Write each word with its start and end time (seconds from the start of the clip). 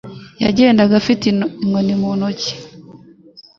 Yagendaga 0.43 0.93
afite 1.01 1.23
inkoni 1.27 1.93
mu 2.01 2.09
ntoki. 2.17 2.51